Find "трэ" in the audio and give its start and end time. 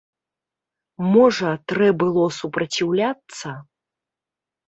1.73-1.89